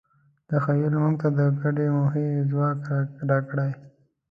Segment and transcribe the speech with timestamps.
[0.49, 2.79] تخیل موږ ته د ګډې موخې ځواک
[3.29, 3.71] راکړی.